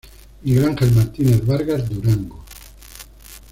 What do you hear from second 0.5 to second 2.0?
Angel Martinez Vargas